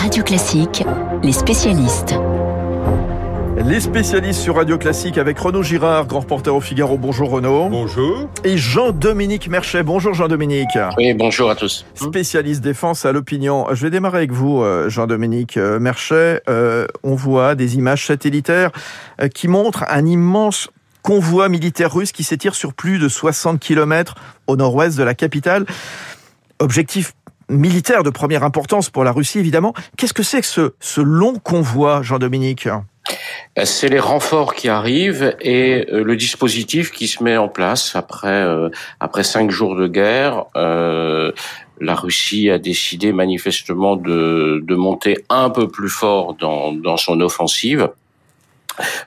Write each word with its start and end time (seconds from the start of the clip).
Radio 0.00 0.24
Classique, 0.24 0.82
les 1.22 1.32
spécialistes. 1.32 2.14
Les 3.62 3.80
spécialistes 3.80 4.40
sur 4.40 4.56
Radio 4.56 4.78
Classique 4.78 5.18
avec 5.18 5.38
Renaud 5.38 5.62
Girard, 5.62 6.06
grand 6.06 6.20
reporter 6.20 6.56
au 6.56 6.62
Figaro. 6.62 6.96
Bonjour 6.96 7.28
Renaud. 7.28 7.68
Bonjour. 7.68 8.26
Et 8.42 8.56
Jean-Dominique 8.56 9.48
Merchet. 9.48 9.82
Bonjour 9.82 10.14
Jean-Dominique. 10.14 10.78
Oui, 10.96 11.12
bonjour 11.12 11.50
à 11.50 11.54
tous. 11.54 11.84
Spécialiste 11.94 12.62
défense 12.62 13.04
à 13.04 13.12
l'opinion. 13.12 13.66
Je 13.74 13.82
vais 13.82 13.90
démarrer 13.90 14.16
avec 14.16 14.32
vous, 14.32 14.62
euh, 14.62 14.88
Jean-Dominique 14.88 15.58
euh, 15.58 15.78
Merchet. 15.78 16.40
Euh, 16.48 16.86
on 17.02 17.14
voit 17.14 17.54
des 17.54 17.76
images 17.76 18.06
satellitaires 18.06 18.70
qui 19.34 19.48
montrent 19.48 19.84
un 19.90 20.06
immense 20.06 20.70
convoi 21.02 21.50
militaire 21.50 21.92
russe 21.92 22.12
qui 22.12 22.24
s'étire 22.24 22.54
sur 22.54 22.72
plus 22.72 22.98
de 22.98 23.08
60 23.10 23.60
km 23.60 24.14
au 24.46 24.56
nord-ouest 24.56 24.96
de 24.96 25.02
la 25.02 25.12
capitale. 25.14 25.66
Objectif 26.58 27.12
militaire 27.50 28.02
de 28.02 28.10
première 28.10 28.44
importance 28.44 28.90
pour 28.90 29.04
la 29.04 29.12
Russie, 29.12 29.38
évidemment. 29.38 29.74
Qu'est-ce 29.96 30.14
que 30.14 30.22
c'est 30.22 30.40
que 30.40 30.46
ce, 30.46 30.72
ce 30.80 31.00
long 31.00 31.34
convoi, 31.34 32.02
Jean-Dominique? 32.02 32.68
Euh, 33.58 33.64
c'est 33.64 33.88
les 33.88 33.98
renforts 33.98 34.54
qui 34.54 34.68
arrivent 34.68 35.34
et 35.40 35.86
euh, 35.90 36.04
le 36.04 36.16
dispositif 36.16 36.92
qui 36.92 37.08
se 37.08 37.22
met 37.22 37.36
en 37.36 37.48
place 37.48 37.96
après 37.96 38.28
euh, 38.28 38.68
après 39.00 39.24
cinq 39.24 39.50
jours 39.50 39.74
de 39.74 39.88
guerre. 39.88 40.44
la 41.82 41.94
Russie 41.94 42.50
a 42.50 42.58
décidé 42.58 43.10
manifestement 43.10 43.96
de, 43.96 44.62
de 44.62 44.74
monter 44.74 45.16
un 45.30 45.48
peu 45.48 45.66
plus 45.66 45.88
fort 45.88 46.34
dans, 46.34 46.72
dans 46.72 46.98
son 46.98 47.22
offensive. 47.22 47.88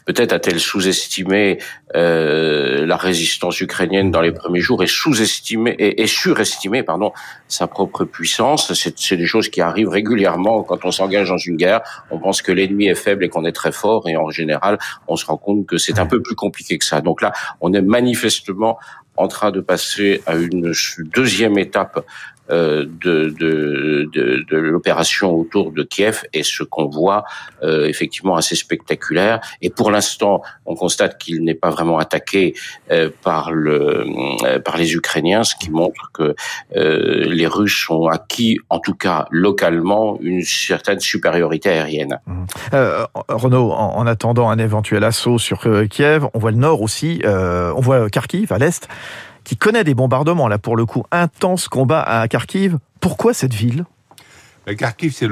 Peut-être 0.06 0.34
a-t-elle 0.34 0.60
sous-estimé 0.60 1.60
euh, 1.96 2.86
la 2.86 2.98
résistance 2.98 3.60
ukrainienne 3.62 4.12
dans 4.12 4.22
les 4.22 4.32
premiers 4.32 4.60
jours 4.60 4.84
et 4.84 4.88
sous-estimé 4.88 5.76
et, 5.78 6.08
surestimé 6.08 6.84
pardon 6.84 7.12
sa 7.48 7.68
propre 7.68 8.06
puissance. 8.06 8.74
C'est 8.74 9.18
des 9.18 9.26
choses 9.26 9.50
qui 9.50 9.62
arrivent 9.62 9.90
régulièrement 9.90 10.64
quand 10.64 10.86
on 10.86 10.92
s'engage 10.92 11.30
dans 11.30 11.38
une 11.38 11.56
guerre. 11.56 11.82
On 12.12 12.20
pense 12.20 12.42
que 12.42 12.52
l'ennemi 12.52 12.88
est 12.88 12.96
faible 12.96 13.24
et 13.24 13.30
qu'on 13.30 13.46
est 13.46 13.52
très 13.52 13.72
fort 13.72 14.08
et 14.08 14.18
en 14.18 14.30
général 14.30 14.78
on 15.08 15.16
se 15.16 15.26
rend 15.26 15.38
compte 15.38 15.66
que 15.66 15.78
c'est 15.78 16.00
un 16.00 16.06
peu 16.06 16.22
plus 16.22 16.36
compliqué 16.36 16.78
que 16.78 16.86
ça. 16.86 17.02
Donc 17.02 17.22
là, 17.22 17.32
on 17.62 17.74
est 17.74 17.82
manifestement 17.82 18.78
en 19.16 19.28
train 19.28 19.52
de 19.52 19.62
passer 19.62 20.22
à 20.26 20.36
une 20.36 20.74
deuxième 21.14 21.58
étape 21.58 22.04
de, 22.50 23.34
de, 23.40 24.10
de, 24.12 24.46
de 24.50 24.58
l'opération 24.58 25.34
autour 25.34 25.72
de 25.72 25.84
Kiev 25.84 26.24
et 26.34 26.44
ce 26.44 26.64
qu'on 26.64 26.88
voit 26.88 27.24
euh, 27.64 27.86
effectivement 27.86 28.36
assez 28.36 28.56
spectaculaire. 28.56 29.40
Et 29.62 29.70
pour 29.70 29.92
l'instant, 29.92 30.42
on 30.66 30.76
constate 30.76 31.18
qu'il 31.18 31.44
n'est 31.44 31.54
pas 31.56 31.70
vraiment 31.70 31.98
attaqué 31.98 32.54
euh, 32.92 33.10
par 33.24 33.52
le 33.52 34.06
par 34.66 34.78
les 34.78 34.94
Ukrainiens, 34.94 35.44
ce 35.44 35.56
qui 35.56 35.72
montre 35.72 36.12
que 36.14 36.36
les 36.74 37.48
Russes 37.48 37.90
ont 37.90 38.08
acquis, 38.08 38.60
en 38.70 38.80
tout 38.80 38.94
cas 38.96 39.28
localement, 39.32 40.18
une 40.22 40.44
certaine 40.44 41.00
supériorité 41.00 41.70
aérienne. 41.70 42.20
Mmh. 42.26 42.46
Renaud, 43.30 43.72
en, 43.72 43.98
en, 43.98 44.08
attendant 44.08 44.50
un 44.50 44.58
éventuel 44.58 45.04
assaut 45.04 45.38
sur 45.38 45.68
Kiev, 45.90 46.28
on 46.34 46.40
voit 46.40 46.52
le 46.52 46.58
nord 46.58 46.82
aussi, 46.82 47.22
on 47.26 47.80
voit 47.80 48.10
Kharkiv 48.10 48.52
à 48.52 48.58
l'est 48.58 48.88
qui 49.44 49.58
connaît 49.58 49.84
des 49.84 49.94
bombardements, 49.94 50.48
là 50.48 50.58
pour 50.58 50.76
le 50.76 50.86
coup, 50.86 51.04
intense 51.12 51.68
combat 51.68 52.02
à 52.02 52.28
Kharkiv. 52.28 52.78
Pourquoi 53.00 53.34
cette 53.34 53.54
ville? 53.54 53.86
Kharkiv, 54.78 55.14
c'est 55.14 55.28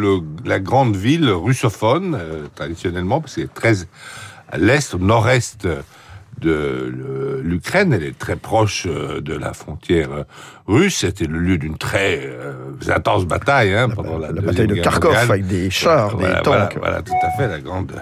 la 0.46 0.60
grande 0.60 0.96
ville 0.96 1.30
russophone, 1.30 2.18
euh, 2.20 2.48
traditionnellement, 2.54 3.22
parce 3.22 3.36
qu'elle 3.36 3.46
est 3.46 3.54
très 3.54 3.86
à 4.50 4.58
l'est, 4.58 4.94
au 4.94 5.00
nord-est 5.00 5.68
de 6.40 7.42
l'Ukraine. 7.44 7.94
Elle 7.94 8.04
est 8.04 8.18
très 8.18 8.36
proche 8.36 8.88
euh, 8.88 9.22
de 9.22 9.34
la 9.34 9.54
frontière 9.54 10.12
euh, 10.12 10.24
russe. 10.68 10.98
C'était 10.98 11.28
le 11.28 11.40
lieu 11.40 11.58
d'une 11.58 11.78
très 11.78 12.30
intense 12.90 13.26
bataille 13.26 13.74
hein, 13.74 13.88
pendant 13.90 14.18
la, 14.18 14.32
la 14.32 14.42
bataille 14.42 14.68
de 14.68 14.76
Kharkov 14.76 15.16
avec 15.16 15.48
des 15.48 15.70
chars, 15.70 16.18
des 16.18 16.26
tanks. 16.44 16.46
Voilà, 16.46 16.70
voilà, 16.78 17.02
tout 17.02 17.14
à 17.22 17.30
fait, 17.38 17.48
la 17.48 17.60
grande 17.60 17.94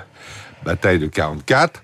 bataille 0.65 0.99
de 0.99 1.07
44. 1.07 1.83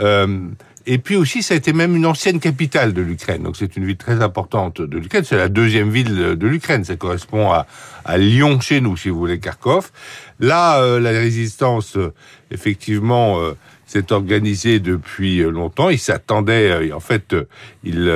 Euh, 0.00 0.38
et 0.86 0.98
puis 0.98 1.16
aussi, 1.16 1.42
ça 1.42 1.54
a 1.54 1.56
été 1.56 1.72
même 1.72 1.96
une 1.96 2.06
ancienne 2.06 2.38
capitale 2.38 2.92
de 2.92 3.02
l'Ukraine. 3.02 3.42
Donc 3.42 3.56
c'est 3.56 3.76
une 3.76 3.84
ville 3.84 3.96
très 3.96 4.22
importante 4.22 4.80
de 4.80 4.98
l'Ukraine. 4.98 5.24
C'est 5.24 5.36
la 5.36 5.48
deuxième 5.48 5.90
ville 5.90 6.36
de 6.36 6.46
l'Ukraine. 6.46 6.84
Ça 6.84 6.94
correspond 6.94 7.50
à, 7.50 7.66
à, 8.04 8.18
Lyon 8.18 8.60
chez 8.60 8.80
nous, 8.80 8.96
si 8.96 9.08
vous 9.08 9.18
voulez, 9.18 9.40
Kharkov. 9.40 9.90
Là, 10.38 10.80
euh, 10.80 11.00
la 11.00 11.10
résistance, 11.10 11.96
euh, 11.96 12.12
effectivement, 12.52 13.40
euh, 13.40 13.56
s'est 13.86 14.12
organisée 14.12 14.78
depuis 14.78 15.38
longtemps. 15.38 15.90
Ils 15.90 15.98
s'attendaient, 15.98 16.92
en 16.92 17.00
fait, 17.00 17.34
ils 17.82 18.10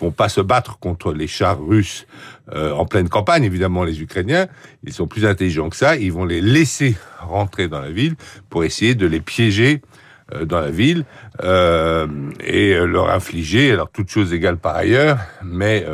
vont 0.00 0.12
pas 0.12 0.28
se 0.28 0.40
battre 0.40 0.78
contre 0.78 1.12
les 1.12 1.26
chars 1.26 1.60
russes 1.60 2.06
en 2.54 2.86
pleine 2.86 3.08
campagne, 3.08 3.42
évidemment, 3.42 3.82
les 3.82 4.00
Ukrainiens. 4.00 4.46
Ils 4.84 4.92
sont 4.92 5.08
plus 5.08 5.26
intelligents 5.26 5.70
que 5.70 5.76
ça. 5.76 5.96
Ils 5.96 6.12
vont 6.12 6.24
les 6.24 6.40
laisser 6.40 6.96
rentrer 7.18 7.66
dans 7.66 7.80
la 7.80 7.90
ville 7.90 8.14
pour 8.48 8.62
essayer 8.62 8.94
de 8.94 9.08
les 9.08 9.18
piéger 9.18 9.82
euh, 9.82 10.07
dans 10.44 10.60
la 10.60 10.70
ville 10.70 11.04
euh, 11.42 12.06
et 12.44 12.74
euh, 12.74 12.84
leur 12.84 13.10
infliger, 13.10 13.72
alors 13.72 13.90
toutes 13.90 14.10
choses 14.10 14.32
égales 14.32 14.56
par 14.56 14.76
ailleurs, 14.76 15.18
mais 15.42 15.86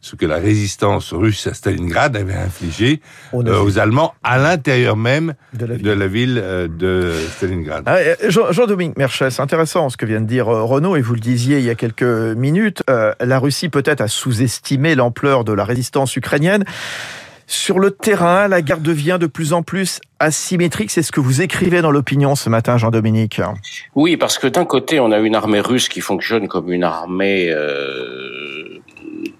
ce 0.00 0.16
que 0.16 0.26
la 0.26 0.36
résistance 0.36 1.12
russe 1.12 1.46
à 1.46 1.54
Stalingrad 1.54 2.16
avait 2.16 2.34
infligé 2.34 3.00
aux 3.32 3.78
Allemands 3.78 4.14
à 4.22 4.38
l'intérieur 4.38 4.96
même 4.96 5.34
de 5.52 5.90
la 5.90 6.06
ville 6.06 6.34
de, 6.34 7.12
Stalingrad. 7.36 7.84
Ah, 7.86 7.98
Jean-Dominique 8.28 8.96
Merchès, 8.96 9.34
c'est 9.34 9.42
intéressant 9.42 9.88
ce 9.90 9.96
que 9.96 10.06
vient 10.06 10.20
de 10.20 10.26
dire 10.26 10.46
Renaud, 10.46 10.96
et 10.96 11.00
vous 11.00 11.14
le 11.14 11.20
disiez 11.20 11.58
il 11.58 11.64
y 11.64 11.70
a 11.70 11.74
quelques 11.74 12.02
minutes, 12.02 12.82
la 12.88 13.38
Russie 13.38 13.68
peut-être 13.68 14.00
a 14.00 14.08
sous-estimé 14.08 14.94
l'ampleur 14.94 15.44
de 15.44 15.52
la 15.52 15.64
résistance 15.64 16.16
ukrainienne. 16.16 16.64
Sur 17.50 17.78
le 17.78 17.90
terrain, 17.90 18.46
la 18.46 18.60
guerre 18.60 18.80
devient 18.80 19.16
de 19.18 19.26
plus 19.26 19.54
en 19.54 19.62
plus 19.62 20.00
asymétrique. 20.18 20.90
C'est 20.90 21.02
ce 21.02 21.10
que 21.10 21.18
vous 21.18 21.40
écrivez 21.40 21.80
dans 21.80 21.90
l'opinion 21.90 22.34
ce 22.34 22.50
matin, 22.50 22.76
Jean-Dominique. 22.76 23.40
Oui, 23.94 24.18
parce 24.18 24.36
que 24.36 24.46
d'un 24.46 24.66
côté, 24.66 25.00
on 25.00 25.10
a 25.12 25.18
une 25.18 25.34
armée 25.34 25.60
russe 25.60 25.88
qui 25.88 26.02
fonctionne 26.02 26.46
comme 26.46 26.70
une 26.70 26.84
armée 26.84 27.48
euh, 27.50 28.82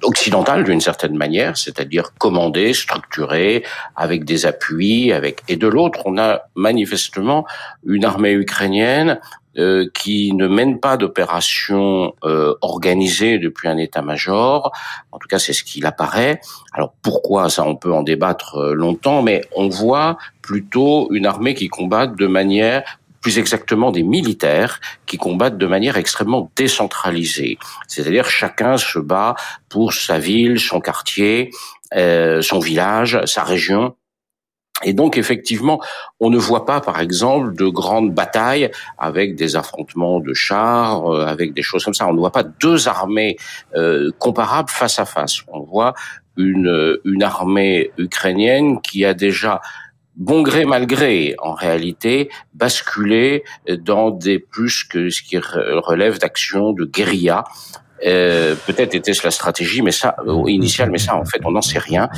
occidentale 0.03 0.65
d'une 0.65 0.81
certaine 0.81 1.19
manière, 1.19 1.59
c'est-à-dire 1.59 2.15
commandée, 2.17 2.73
structurée, 2.73 3.63
avec 3.95 4.25
des 4.25 4.47
appuis, 4.47 5.13
avec 5.13 5.43
et 5.49 5.57
de 5.57 5.67
l'autre, 5.67 6.01
on 6.07 6.17
a 6.17 6.45
manifestement 6.55 7.47
une 7.85 8.07
armée 8.07 8.33
ukrainienne 8.33 9.21
euh, 9.57 9.89
qui 9.95 10.33
ne 10.35 10.47
mène 10.47 10.79
pas 10.79 10.97
d'opération 10.97 12.15
euh, 12.25 12.55
organisée 12.61 13.39
depuis 13.39 13.69
un 13.69 13.77
état-major. 13.77 14.73
En 15.11 15.19
tout 15.19 15.29
cas, 15.29 15.39
c'est 15.39 15.53
ce 15.53 15.65
qu'il 15.65 15.87
apparaît. 15.87 16.41
Alors 16.73 16.93
pourquoi 17.03 17.49
ça 17.49 17.65
On 17.65 17.75
peut 17.75 17.93
en 17.93 18.03
débattre 18.03 18.57
euh, 18.57 18.75
longtemps, 18.75 19.23
mais 19.23 19.45
on 19.57 19.69
voit 19.69 20.19
plutôt 20.43 21.09
une 21.13 21.27
armée 21.27 21.55
qui 21.55 21.69
combat 21.69 22.07
de 22.07 22.27
manière 22.27 22.85
plus 23.21 23.39
exactement 23.39 23.91
des 23.91 24.03
militaires 24.03 24.81
qui 25.07 25.17
combattent 25.17 25.59
de 25.59 25.67
manière 25.67 25.97
extrêmement 25.97 26.51
décentralisée. 26.57 27.59
C'est-à-dire 27.87 28.31
chacun 28.31 28.77
se 28.77 28.99
bat 28.99 29.35
pour 29.69 29.93
sa 29.93 30.19
ville, 30.19 30.61
son 30.61 30.81
quartier, 30.81 31.51
euh, 31.95 32.43
son 32.43 32.59
village, 32.59 33.21
sa 33.25 33.43
région. 33.43 33.97
Et 34.85 34.93
donc 34.93 35.19
effectivement, 35.19 35.81
on 36.21 36.31
ne 36.31 36.39
voit 36.39 36.65
pas, 36.65 36.81
par 36.81 37.01
exemple, 37.01 37.55
de 37.55 37.67
grandes 37.67 38.15
batailles 38.15 38.71
avec 38.97 39.35
des 39.35 39.57
affrontements 39.57 40.21
de 40.21 40.35
chars, 40.35 41.13
euh, 41.13 41.27
avec 41.27 41.53
des 41.53 41.63
choses 41.63 41.85
comme 41.85 41.95
ça. 41.95 42.07
On 42.07 42.13
ne 42.13 42.19
voit 42.19 42.33
pas 42.33 42.45
deux 42.45 42.89
armées 42.89 43.37
euh, 43.75 44.11
comparables 44.19 44.71
face 44.71 44.99
à 44.99 45.05
face. 45.05 45.41
On 45.49 45.61
voit 45.61 45.95
une, 46.37 46.99
une 47.05 47.23
armée 47.25 47.91
ukrainienne 47.99 48.81
qui 48.81 49.05
a 49.05 49.15
déjà 49.15 49.61
bon 50.19 50.43
gré 50.43 50.65
mal 50.65 50.87
gré, 50.87 51.35
en 51.39 51.55
réalité, 51.55 52.29
basculé 52.55 53.45
dans 53.81 54.11
des 54.11 54.39
plus 54.39 54.85
que 54.85 55.11
ce 55.11 55.23
qui 55.23 55.39
relève 55.39 56.19
d'actions 56.19 56.73
de 56.73 56.85
guérilla, 56.85 57.45
euh, 58.05 58.55
peut-être 58.67 58.95
était-ce 58.95 59.25
la 59.25 59.31
stratégie, 59.31 59.83
mais 59.83 59.91
ça 59.91 60.17
euh, 60.27 60.43
initiale, 60.49 60.91
mais 60.91 60.99
ça 60.99 61.17
en 61.17 61.25
fait 61.25 61.41
on 61.45 61.53
n'en 61.53 61.63
sait 61.63 61.79
rien. 61.79 62.09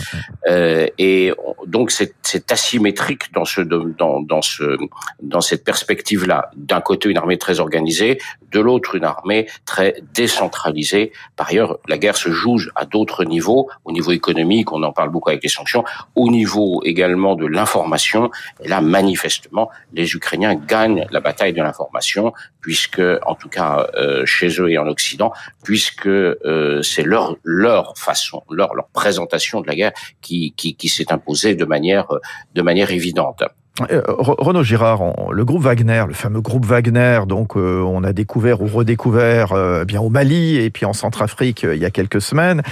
Euh, 0.49 0.87
et 0.99 1.33
donc 1.67 1.91
c'est 1.91 2.53
asymétrique 2.53 3.33
dans 3.33 3.45
ce 3.45 3.61
dans 3.61 4.21
dans 4.21 4.43
ce 4.43 4.77
dans 5.23 5.41
cette 5.41 5.65
perspective-là. 5.65 6.51
D'un 6.57 6.81
côté 6.81 7.09
une 7.09 7.17
armée 7.17 7.39
très 7.39 7.61
organisée, 7.61 8.19
de 8.53 8.61
l'autre 8.61 8.95
une 8.95 9.05
armée 9.05 9.49
très 9.65 10.03
décentralisée. 10.15 11.13
Par 11.37 11.49
ailleurs, 11.49 11.79
la 11.89 11.99
guerre 11.99 12.17
se 12.17 12.31
joue 12.31 12.51
à 12.75 12.85
d'autres 12.85 13.25
niveaux, 13.25 13.69
au 13.85 13.93
niveau 13.93 14.13
économique, 14.13 14.73
on 14.73 14.83
en 14.83 14.93
parle 14.93 15.11
beaucoup 15.11 15.31
avec 15.31 15.43
les 15.43 15.49
sanctions, 15.49 15.85
au 16.15 16.29
niveau 16.31 16.83
également 16.85 17.37
de 17.37 17.47
l'information. 17.47 18.31
Et 18.63 18.69
là, 18.69 18.81
manifestement, 18.81 19.71
les 19.93 20.15
Ukrainiens 20.15 20.55
gagnent 20.55 21.07
la 21.11 21.21
bataille 21.21 21.53
de 21.53 21.63
l'information, 21.63 22.33
puisque 22.61 23.03
en 23.25 23.35
tout 23.35 23.49
cas 23.49 23.89
euh, 23.95 24.25
chez 24.27 24.49
eux 24.61 24.71
et 24.71 24.79
en 24.79 24.87
Occident 24.87 25.33
puisque 25.71 26.09
euh, 26.09 26.83
c'est 26.83 27.05
leur 27.05 27.37
leur 27.45 27.97
façon, 27.97 28.43
leur 28.51 28.75
leur 28.75 28.89
présentation 28.89 29.61
de 29.61 29.69
la 29.69 29.77
guerre 29.77 29.93
qui 30.21 30.53
qui, 30.57 30.75
qui 30.75 30.89
s'est 30.89 31.13
imposée 31.13 31.55
de 31.55 31.65
manière 31.65 32.09
de 32.57 32.61
manière 32.61 32.91
évidente. 32.91 33.45
Euh, 33.93 34.03
Renaud 34.09 34.65
Girard, 34.65 35.31
le 35.31 35.45
groupe 35.45 35.63
Wagner, 35.63 36.03
le 36.09 36.13
fameux 36.13 36.41
groupe 36.41 36.67
Wagner, 36.67 37.21
donc 37.29 37.57
euh, 37.57 37.85
on 37.87 38.03
a 38.03 38.13
découvert 38.13 38.63
ou 38.63 38.67
redécouvert 38.67 39.55
bien 39.85 40.01
au 40.01 40.09
Mali 40.09 40.57
et 40.57 40.71
puis 40.71 40.87
en 40.87 40.93
Centrafrique 40.93 41.63
il 41.63 41.79
y 41.79 41.85
a 41.85 41.91
quelques 41.93 42.21
semaines. 42.21 42.63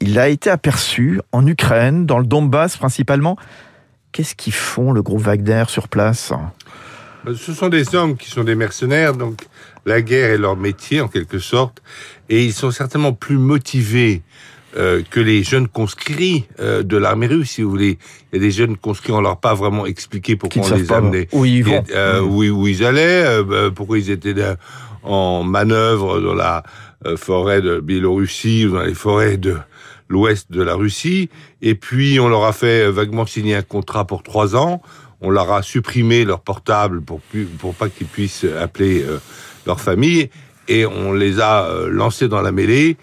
Il 0.00 0.18
a 0.18 0.28
été 0.28 0.48
aperçu 0.48 1.20
en 1.32 1.46
Ukraine, 1.46 2.06
dans 2.06 2.18
le 2.18 2.24
Donbass 2.24 2.78
principalement. 2.78 3.36
Qu'est-ce 4.12 4.34
qu'ils 4.34 4.54
font, 4.54 4.92
le 4.92 5.02
groupe 5.02 5.20
Wagner, 5.20 5.64
sur 5.68 5.88
place? 5.88 6.32
Ben, 7.22 7.34
Ce 7.36 7.52
sont 7.52 7.68
des 7.68 7.94
hommes 7.94 8.16
qui 8.16 8.30
sont 8.30 8.44
des 8.44 8.54
mercenaires, 8.54 9.12
donc 9.12 9.44
la 9.86 10.02
guerre 10.02 10.30
est 10.30 10.38
leur 10.38 10.56
métier 10.56 11.00
en 11.00 11.08
quelque 11.08 11.38
sorte, 11.38 11.82
et 12.28 12.44
ils 12.44 12.52
sont 12.52 12.70
certainement 12.70 13.12
plus 13.12 13.38
motivés 13.38 14.22
euh, 14.76 15.02
que 15.10 15.18
les 15.18 15.42
jeunes 15.42 15.66
conscrits 15.66 16.46
euh, 16.60 16.82
de 16.82 16.96
l'armée 16.96 17.26
russe, 17.26 17.50
si 17.52 17.62
vous 17.62 17.70
voulez. 17.70 17.98
Il 18.32 18.36
y 18.36 18.38
a 18.38 18.40
des 18.46 18.52
jeunes 18.52 18.76
conscrits, 18.76 19.12
on 19.12 19.20
leur 19.20 19.32
a 19.32 19.40
pas 19.40 19.54
vraiment 19.54 19.84
expliqué 19.84 20.36
pourquoi 20.36 20.62
on 20.64 20.74
les 20.76 20.92
amenait. 20.92 21.28
où 21.32 21.44
ils 21.44 21.64
vont. 21.64 21.82
Euh, 21.92 22.20
Mmh. 22.20 22.24
où, 22.24 22.44
où 22.62 22.68
ils 22.68 22.84
allaient, 22.84 23.24
euh, 23.24 23.42
bah, 23.42 23.70
pourquoi 23.74 23.98
ils 23.98 24.10
étaient 24.10 24.34
en 25.02 25.42
manœuvre 25.42 26.20
dans 26.20 26.34
la 26.34 26.62
euh, 27.06 27.16
forêt 27.16 27.62
de 27.62 27.80
Biélorussie 27.80 28.66
ou 28.66 28.72
dans 28.72 28.82
les 28.82 28.94
forêts 28.94 29.38
de 29.38 29.56
l'ouest 30.08 30.52
de 30.52 30.62
la 30.62 30.74
Russie. 30.74 31.30
Et 31.62 31.74
puis 31.74 32.20
on 32.20 32.28
leur 32.28 32.44
a 32.44 32.52
fait 32.52 32.84
euh, 32.84 32.90
vaguement 32.90 33.24
signer 33.26 33.54
un 33.54 33.62
contrat 33.62 34.06
pour 34.06 34.22
trois 34.22 34.54
ans. 34.54 34.82
On 35.22 35.30
leur 35.30 35.50
a 35.52 35.62
supprimé 35.62 36.24
leur 36.24 36.40
portable 36.40 37.00
pour 37.02 37.20
pour 37.58 37.74
pas 37.74 37.88
qu'ils 37.88 38.06
puissent 38.06 38.44
appeler 38.60 39.02
euh, 39.02 39.18
leur 39.66 39.80
famille. 39.80 40.30
Et 40.68 40.86
on 40.86 41.12
les 41.12 41.40
a 41.40 41.66
euh, 41.66 41.88
lancés 41.88 42.28
dans 42.28 42.42
la 42.42 42.52
mêlée. 42.52 42.96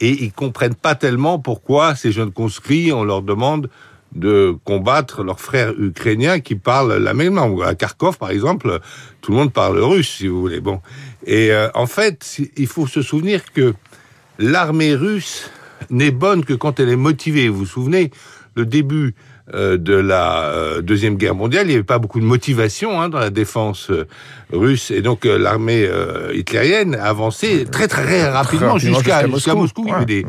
Et 0.00 0.24
ils 0.24 0.32
comprennent 0.32 0.74
pas 0.74 0.94
tellement 0.94 1.38
pourquoi 1.38 1.94
ces 1.94 2.12
jeunes 2.12 2.32
conscrits, 2.32 2.92
on 2.92 3.04
leur 3.04 3.22
demande 3.22 3.70
de 4.14 4.56
combattre 4.64 5.24
leurs 5.24 5.40
frères 5.40 5.72
ukrainiens 5.78 6.40
qui 6.40 6.54
parlent 6.54 6.96
la 6.96 7.14
même 7.14 7.34
langue. 7.34 7.62
À 7.62 7.74
Kharkov, 7.74 8.18
par 8.18 8.30
exemple, 8.30 8.80
tout 9.20 9.32
le 9.32 9.38
monde 9.38 9.52
parle 9.52 9.78
russe, 9.78 10.16
si 10.18 10.28
vous 10.28 10.40
voulez. 10.40 10.60
Bon, 10.60 10.80
et 11.26 11.50
euh, 11.50 11.68
en 11.74 11.86
fait, 11.86 12.38
il 12.56 12.66
faut 12.66 12.86
se 12.86 13.02
souvenir 13.02 13.52
que 13.52 13.74
l'armée 14.38 14.94
russe 14.94 15.50
n'est 15.90 16.10
bonne 16.10 16.44
que 16.44 16.54
quand 16.54 16.80
elle 16.80 16.90
est 16.90 16.96
motivée. 16.96 17.48
Vous 17.48 17.60
vous 17.60 17.66
souvenez, 17.66 18.10
le 18.54 18.66
début 18.66 19.14
de 19.52 19.94
la 19.94 20.44
euh, 20.44 20.80
deuxième 20.80 21.16
guerre 21.16 21.34
mondiale, 21.34 21.66
il 21.66 21.68
n'y 21.68 21.74
avait 21.74 21.82
pas 21.82 21.98
beaucoup 21.98 22.18
de 22.18 22.24
motivation 22.24 23.00
hein, 23.00 23.10
dans 23.10 23.18
la 23.18 23.28
défense 23.28 23.90
euh, 23.90 24.06
russe, 24.52 24.90
et 24.90 25.02
donc 25.02 25.26
euh, 25.26 25.36
l'armée 25.36 25.84
euh, 25.84 26.32
hitlérienne 26.34 26.94
avançait 26.94 27.66
très 27.66 27.86
très, 27.86 28.04
très 28.04 28.28
rapidement 28.28 28.72
rapidement 28.72 29.28
jusqu'à 29.28 29.54
Moscou. 29.54 29.84
Il 29.86 29.90
y 29.90 29.92
avait 29.92 30.04
des, 30.06 30.26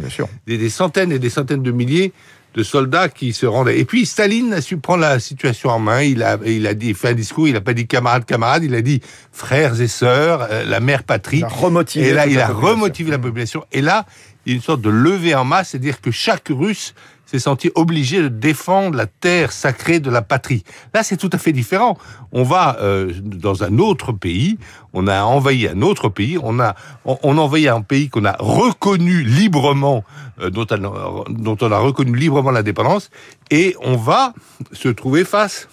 des, 0.47 0.57
des 0.57 0.69
centaines 0.69 1.13
et 1.13 1.19
des 1.19 1.29
centaines 1.29 1.63
de 1.63 1.71
milliers 1.71 2.11
de 2.55 2.63
soldats 2.63 3.09
qui 3.09 3.33
se 3.33 3.45
rendaient. 3.45 3.79
Et 3.79 3.85
puis 3.85 4.05
Staline 4.05 4.53
a 4.53 4.61
su 4.61 4.77
prendre 4.77 5.01
la 5.01 5.19
situation 5.19 5.69
en 5.69 5.79
main. 5.79 6.01
Il 6.01 6.23
a, 6.23 6.37
il 6.45 6.67
a 6.67 6.73
dit, 6.73 6.93
fait 6.93 7.09
un 7.09 7.13
discours. 7.13 7.49
Il 7.49 7.55
a 7.57 7.61
pas 7.61 7.73
dit 7.73 7.85
camarades, 7.85 8.23
camarades. 8.23 8.63
Il 8.63 8.73
a 8.75 8.81
dit 8.81 9.01
frères 9.33 9.79
et 9.81 9.89
sœurs, 9.89 10.47
euh, 10.49 10.63
la 10.63 10.79
mère 10.79 11.03
patrie. 11.03 11.39
Il 11.39 11.43
a 11.43 11.49
remotivé 11.49 12.07
Et 12.07 12.13
là, 12.13 12.25
il 12.27 12.39
a 12.39 12.47
population. 12.47 12.69
remotivé 12.69 13.11
la 13.11 13.19
population. 13.19 13.65
Et 13.73 13.81
là, 13.81 14.05
il 14.45 14.53
y 14.53 14.53
a 14.53 14.55
une 14.55 14.61
sorte 14.61 14.79
de 14.79 14.89
levée 14.89 15.35
en 15.35 15.43
masse, 15.43 15.71
c'est-à-dire 15.71 15.99
que 15.99 16.11
chaque 16.11 16.47
Russe 16.49 16.93
s'est 17.25 17.39
senti 17.39 17.71
obligé 17.75 18.21
de 18.21 18.27
défendre 18.27 18.97
la 18.97 19.07
terre 19.07 19.51
sacrée 19.51 19.99
de 19.99 20.09
la 20.09 20.21
patrie. 20.21 20.63
Là, 20.93 21.03
c'est 21.03 21.17
tout 21.17 21.29
à 21.33 21.37
fait 21.37 21.51
différent. 21.51 21.97
On 22.31 22.43
va 22.43 22.77
euh, 22.81 23.13
dans 23.21 23.63
un 23.63 23.79
autre 23.79 24.11
pays, 24.11 24.57
on 24.93 25.07
a 25.07 25.23
envahi 25.23 25.67
un 25.67 25.81
autre 25.81 26.09
pays, 26.09 26.37
on 26.41 26.59
a 26.59 26.75
on, 27.05 27.37
envahi 27.37 27.67
un 27.67 27.81
pays 27.81 28.09
qu'on 28.09 28.25
a 28.25 28.35
reconnu 28.39 29.23
librement, 29.23 30.03
euh, 30.41 30.49
dont, 30.49 30.67
on 30.69 31.71
a, 31.71 31.79
reconnu 31.79 32.15
librement 32.15 32.51
l'indépendance, 32.51 33.09
et 33.51 33.75
on 33.81 33.95
va 33.95 34.33
se 34.71 34.89
trouver 34.89 35.23
face 35.25 35.67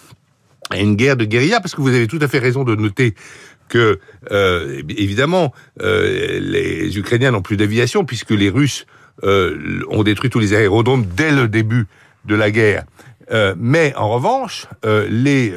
à 0.69 0.79
une 0.79 0.95
guerre 0.95 1.17
de 1.17 1.25
guérilla, 1.25 1.59
parce 1.59 1.75
que 1.75 1.81
vous 1.81 1.89
avez 1.89 2.07
tout 2.07 2.19
à 2.21 2.27
fait 2.27 2.39
raison 2.39 2.63
de 2.63 2.75
noter 2.75 3.15
que, 3.69 3.99
euh, 4.31 4.81
évidemment, 4.89 5.51
les 5.79 6.97
Ukrainiens 6.97 7.31
n'ont 7.31 7.41
plus 7.41 7.57
d'aviation, 7.57 8.05
puisque 8.05 8.31
les 8.31 8.49
Russes 8.49 8.85
euh, 9.23 9.81
ont 9.89 10.03
détruit 10.03 10.29
tous 10.29 10.39
les 10.39 10.53
aérodromes 10.53 11.05
dès 11.05 11.31
le 11.31 11.47
début 11.47 11.85
de 12.25 12.35
la 12.35 12.49
guerre. 12.49 12.83
Euh, 13.31 13.53
mais 13.57 13.93
en 13.95 14.09
revanche, 14.09 14.65
euh, 14.85 15.07
les 15.09 15.53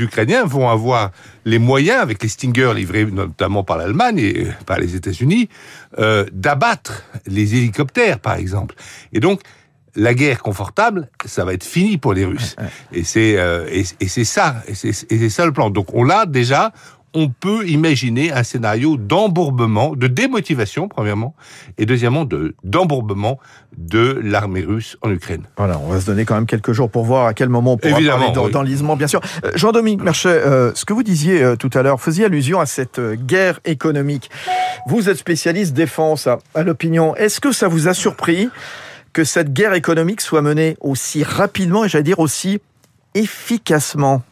Ukrainiens 0.00 0.44
vont 0.44 0.68
avoir 0.68 1.10
les 1.44 1.58
moyens, 1.58 2.00
avec 2.00 2.22
les 2.22 2.28
Stinger 2.28 2.72
livrés 2.74 3.04
notamment 3.04 3.64
par 3.64 3.76
l'Allemagne 3.76 4.18
et 4.18 4.46
par 4.66 4.78
les 4.78 4.94
États-Unis, 4.94 5.48
d'abattre 6.32 7.02
les 7.26 7.56
hélicoptères, 7.56 8.18
par 8.18 8.36
exemple. 8.36 8.76
Et 9.12 9.20
donc, 9.20 9.40
la 9.94 10.14
guerre 10.14 10.40
confortable, 10.40 11.10
ça 11.26 11.44
va 11.44 11.52
être 11.52 11.64
fini 11.64 11.98
pour 11.98 12.14
les 12.14 12.24
Russes. 12.24 12.56
Et 12.92 13.04
c'est 13.04 13.36
et, 13.70 13.84
et 14.00 14.08
c'est 14.08 14.24
ça, 14.24 14.62
et 14.68 14.74
c'est 14.74 15.28
ça 15.28 15.44
le 15.44 15.52
plan. 15.52 15.68
Donc 15.70 15.92
on 15.92 16.04
l'a 16.04 16.24
déjà. 16.24 16.72
On 17.14 17.28
peut 17.28 17.68
imaginer 17.68 18.32
un 18.32 18.42
scénario 18.42 18.96
d'embourbement, 18.96 19.94
de 19.94 20.06
démotivation 20.06 20.88
premièrement, 20.88 21.34
et 21.76 21.84
deuxièmement 21.84 22.24
de 22.24 22.54
d'embourbement 22.64 23.38
de 23.76 24.18
l'armée 24.22 24.62
russe 24.62 24.96
en 25.02 25.10
Ukraine. 25.10 25.42
Voilà, 25.56 25.78
on 25.78 25.88
va 25.88 26.00
se 26.00 26.06
donner 26.06 26.24
quand 26.24 26.34
même 26.34 26.46
quelques 26.46 26.72
jours 26.72 26.90
pour 26.90 27.04
voir 27.04 27.26
à 27.26 27.34
quel 27.34 27.48
moment 27.48 27.74
on 27.74 27.76
pourra 27.76 27.98
Évidemment, 27.98 28.32
parler 28.32 28.76
oui. 28.82 28.96
bien 28.96 29.06
sûr. 29.06 29.20
Euh, 29.44 29.50
Jean-Dominique 29.54 30.02
Merchet, 30.02 30.28
euh, 30.28 30.72
ce 30.74 30.84
que 30.84 30.92
vous 30.92 31.02
disiez 31.02 31.42
euh, 31.42 31.56
tout 31.56 31.70
à 31.74 31.82
l'heure 31.82 32.00
faisait 32.00 32.24
allusion 32.24 32.60
à 32.60 32.66
cette 32.66 33.00
guerre 33.26 33.60
économique. 33.64 34.30
Vous 34.86 35.08
êtes 35.08 35.18
spécialiste 35.18 35.74
défense 35.74 36.26
à, 36.26 36.38
à 36.54 36.62
l'opinion. 36.62 37.14
Est-ce 37.16 37.40
que 37.40 37.52
ça 37.52 37.68
vous 37.68 37.88
a 37.88 37.94
surpris 37.94 38.48
que 39.12 39.24
cette 39.24 39.52
guerre 39.52 39.74
économique 39.74 40.20
soit 40.20 40.42
menée 40.42 40.76
aussi 40.80 41.22
rapidement 41.22 41.84
et 41.84 41.88
j'allais 41.88 42.04
dire 42.04 42.20
aussi 42.20 42.60
efficacement? 43.14 44.22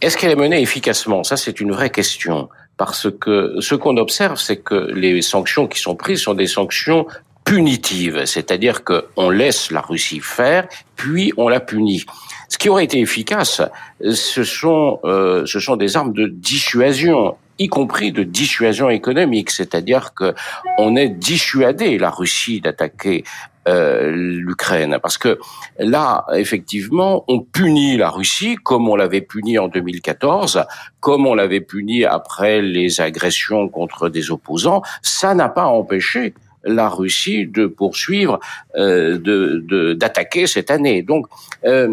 Est-ce 0.00 0.16
qu'elle 0.16 0.30
est 0.30 0.36
menée 0.36 0.60
efficacement? 0.60 1.24
Ça, 1.24 1.36
c'est 1.36 1.60
une 1.60 1.72
vraie 1.72 1.90
question. 1.90 2.48
Parce 2.76 3.08
que 3.10 3.56
ce 3.60 3.74
qu'on 3.74 3.96
observe, 3.96 4.38
c'est 4.38 4.58
que 4.58 4.92
les 4.92 5.22
sanctions 5.22 5.66
qui 5.66 5.80
sont 5.80 5.96
prises 5.96 6.20
sont 6.20 6.34
des 6.34 6.46
sanctions 6.46 7.06
punitives, 7.44 8.24
c'est-à-dire 8.26 8.82
qu'on 8.84 9.30
laisse 9.30 9.70
la 9.70 9.80
Russie 9.80 10.20
faire, 10.20 10.66
puis 10.96 11.32
on 11.36 11.48
la 11.48 11.60
punit. 11.60 12.04
Ce 12.48 12.58
qui 12.58 12.68
aurait 12.68 12.84
été 12.84 13.00
efficace, 13.00 13.62
ce 14.00 14.44
sont, 14.44 15.00
euh, 15.04 15.46
ce 15.46 15.60
sont 15.60 15.76
des 15.76 15.96
armes 15.96 16.12
de 16.12 16.26
dissuasion, 16.26 17.36
y 17.58 17.68
compris 17.68 18.12
de 18.12 18.24
dissuasion 18.24 18.90
économique, 18.90 19.50
c'est-à-dire 19.50 20.12
que 20.14 20.34
on 20.78 20.96
est 20.96 21.08
dissuadé 21.08 21.98
la 21.98 22.10
Russie 22.10 22.60
d'attaquer 22.60 23.24
euh, 23.66 24.10
l'Ukraine, 24.14 24.98
parce 25.02 25.18
que 25.18 25.38
là, 25.78 26.24
effectivement, 26.34 27.24
on 27.28 27.40
punit 27.40 27.96
la 27.96 28.10
Russie 28.10 28.56
comme 28.62 28.88
on 28.88 28.96
l'avait 28.96 29.20
puni 29.20 29.58
en 29.58 29.68
2014, 29.68 30.64
comme 31.00 31.26
on 31.26 31.34
l'avait 31.34 31.60
puni 31.60 32.04
après 32.04 32.62
les 32.62 33.00
agressions 33.00 33.68
contre 33.68 34.08
des 34.08 34.30
opposants. 34.30 34.82
Ça 35.02 35.34
n'a 35.34 35.48
pas 35.48 35.66
empêché 35.66 36.34
la 36.66 36.88
Russie 36.88 37.46
de 37.46 37.66
poursuivre, 37.66 38.40
euh, 38.76 39.18
de 39.18 39.92
d'attaquer 39.94 40.46
cette 40.46 40.70
année. 40.70 41.02
Donc, 41.02 41.26
euh, 41.64 41.88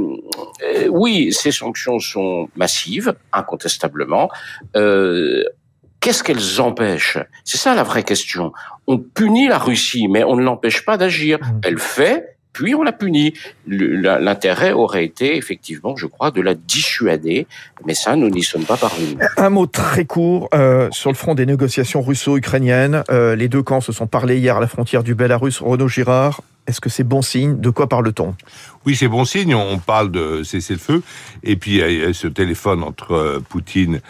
euh, 0.63 0.87
oui, 0.89 1.31
ces 1.31 1.51
sanctions 1.51 1.99
sont 1.99 2.49
massives, 2.55 3.13
incontestablement. 3.31 4.29
Euh, 4.75 5.43
Qu'est-ce 6.03 6.21
qu'elles 6.21 6.59
empêchent? 6.59 7.17
C'est 7.45 7.57
ça 7.57 7.73
la 7.75 7.83
vraie 7.83 8.03
question. 8.03 8.51
On 8.87 8.97
punit 8.97 9.47
la 9.47 9.57
Russie, 9.57 10.09
mais 10.09 10.25
on 10.25 10.35
ne 10.35 10.43
l'empêche 10.43 10.83
pas 10.83 10.97
d'agir. 10.97 11.39
Elle 11.63 11.79
fait, 11.79 12.35
puis 12.51 12.75
on 12.75 12.83
la 12.83 12.91
punit. 12.91 13.33
L'intérêt 13.65 14.73
aurait 14.73 15.05
été 15.05 15.37
effectivement, 15.37 15.95
je 15.95 16.05
crois, 16.07 16.31
de 16.31 16.41
la 16.41 16.55
dissuader, 16.55 17.47
mais 17.85 17.93
ça, 17.93 18.17
nous 18.17 18.29
n'y 18.29 18.43
sommes 18.43 18.65
pas 18.65 18.75
parvenus. 18.75 19.15
Un 19.37 19.49
mot 19.49 19.65
très 19.65 20.03
court 20.03 20.49
euh, 20.53 20.89
sur 20.91 21.09
le 21.09 21.15
front 21.15 21.35
des 21.35 21.45
négociations 21.45 22.01
russo-ukrainiennes. 22.01 23.05
Euh, 23.09 23.37
les 23.37 23.47
deux 23.47 23.63
camps 23.63 23.79
se 23.79 23.93
sont 23.93 24.05
parlé 24.05 24.39
hier 24.39 24.57
à 24.57 24.59
la 24.59 24.67
frontière 24.67 25.03
du 25.03 25.15
Bélarus. 25.15 25.61
Renaud 25.61 25.87
Girard, 25.87 26.41
est-ce 26.67 26.81
que 26.81 26.89
c'est 26.89 27.05
bon 27.05 27.21
signe? 27.21 27.61
De 27.61 27.69
quoi 27.69 27.87
parle-t-on? 27.87 28.35
Oui, 28.85 28.97
c'est 28.97 29.07
bon 29.07 29.23
signe. 29.23 29.55
On 29.55 29.79
parle 29.79 30.11
de 30.11 30.43
cessez-le-feu. 30.43 31.01
Et 31.43 31.55
puis, 31.55 31.77
il 31.77 31.99
y 31.99 32.03
a 32.03 32.11
ce 32.11 32.27
téléphone 32.27 32.83
entre 32.83 33.13
euh, 33.13 33.39
Poutine 33.39 33.95
et 33.95 34.01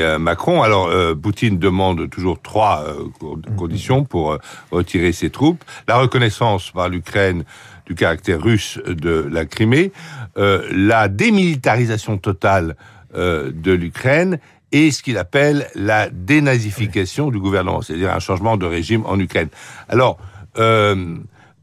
euh, 0.00 0.18
Macron. 0.18 0.62
Alors, 0.62 0.86
euh, 0.88 1.14
Poutine 1.14 1.58
demande 1.58 2.08
toujours 2.10 2.40
trois 2.40 2.84
euh, 2.86 3.04
co- 3.18 3.38
conditions 3.56 4.04
pour 4.04 4.38
retirer 4.70 5.12
ses 5.12 5.30
troupes. 5.30 5.62
La 5.88 5.96
reconnaissance 5.96 6.70
par 6.70 6.88
l'Ukraine 6.88 7.44
du 7.86 7.94
caractère 7.94 8.40
russe 8.42 8.80
de 8.86 9.28
la 9.30 9.44
Crimée, 9.44 9.92
la 10.36 11.08
démilitarisation 11.08 12.16
totale 12.16 12.76
de 13.14 13.72
l'Ukraine 13.72 14.38
et 14.72 14.90
ce 14.90 15.02
qu'il 15.02 15.18
appelle 15.18 15.68
la 15.74 16.08
dénazification 16.10 17.30
du 17.30 17.38
gouvernement, 17.38 17.82
c'est-à-dire 17.82 18.12
un 18.12 18.20
changement 18.20 18.56
de 18.56 18.66
régime 18.66 19.04
en 19.06 19.20
Ukraine. 19.20 19.48
Alors, 19.88 20.16
euh, 20.58 21.16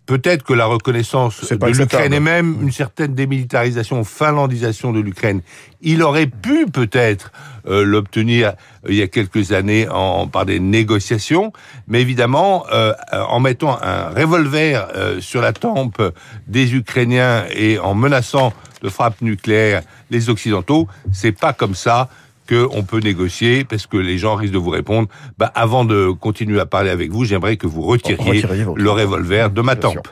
peut-être 0.06 0.44
que 0.44 0.54
la 0.54 0.66
reconnaissance 0.66 1.44
de 1.50 1.66
l'Ukraine 1.66 2.14
et 2.14 2.20
même 2.20 2.58
une 2.62 2.72
certaine 2.72 3.14
démilitarisation, 3.14 4.04
finlandisation 4.04 4.92
de 4.92 5.00
l'Ukraine, 5.00 5.42
il 5.82 6.04
aurait 6.04 6.28
pu 6.28 6.66
peut-être 6.66 7.32
euh, 7.68 7.84
l'obtenir 7.84 8.50
euh, 8.86 8.90
il 8.90 8.96
y 8.96 9.02
a 9.02 9.08
quelques 9.08 9.52
années 9.52 9.88
en, 9.90 10.28
par 10.28 10.46
des 10.46 10.60
négociations, 10.60 11.54
mais 11.88 12.02
évidemment, 12.02 12.66
euh, 12.72 12.94
en 13.14 13.40
mettant 13.40 13.80
un 13.82 14.10
revolver 14.10 14.88
euh, 14.96 15.22
sur 15.22 15.42
la 15.42 15.54
tempe 15.54 16.02
des 16.48 16.74
Ukrainiens 16.74 17.46
et 17.52 17.80
en 17.80 17.94
menaçant 17.94 18.54
de 18.82 18.90
frappe 18.90 19.22
nucléaire 19.22 19.84
les 20.10 20.30
Occidentaux, 20.30 20.88
c'est 21.12 21.32
pas 21.32 21.54
comme 21.54 21.76
ça 21.76 22.10
qu'on 22.52 22.84
peut 22.84 23.00
négocier 23.00 23.64
parce 23.64 23.88
que 23.88 23.98
les 23.98 24.18
gens 24.18 24.36
risquent 24.36 24.54
de 24.54 24.58
vous 24.58 24.70
répondre 24.70 25.08
bah, 25.38 25.52
avant 25.56 25.86
de 25.86 26.12
continuer 26.12 26.60
à 26.60 26.66
parler 26.66 26.90
avec 26.90 27.12
vous, 27.12 27.24
j'aimerais 27.24 27.56
que 27.56 27.68
vous 27.68 27.82
retiriez, 27.82 28.44
le 28.76 28.90
revolver 28.90 29.52
de 29.52 29.62
ma 29.62 29.76
tempe. 29.76 30.08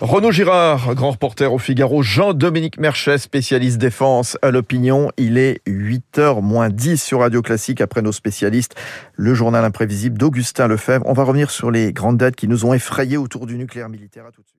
Renaud 0.00 0.32
Girard, 0.32 0.94
grand 0.94 1.12
reporter 1.12 1.52
au 1.52 1.58
Figaro, 1.58 2.02
Jean-Dominique 2.02 2.78
Merchet, 2.78 3.18
spécialiste 3.18 3.78
défense 3.78 4.38
à 4.42 4.50
l'opinion. 4.50 5.10
Il 5.16 5.38
est 5.38 5.60
8h 5.66 6.40
moins 6.42 6.70
10 6.70 7.02
sur 7.02 7.20
Radio 7.20 7.42
Classique 7.42 7.80
après 7.80 8.02
nos 8.02 8.12
spécialistes. 8.12 8.74
Le 9.14 9.34
journal 9.34 9.64
imprévisible 9.64 10.18
d'Augustin 10.18 10.68
Lefebvre. 10.68 11.04
On 11.06 11.12
va 11.12 11.24
revenir 11.24 11.50
sur 11.50 11.70
les 11.70 11.92
grandes 11.92 12.18
dates 12.18 12.36
qui 12.36 12.48
nous 12.48 12.64
ont 12.64 12.74
effrayés 12.74 13.16
autour 13.16 13.46
du 13.46 13.56
nucléaire 13.56 13.88
militaire. 13.88 14.26
À 14.26 14.30
tout 14.30 14.42
de 14.42 14.46
suite. 14.46 14.58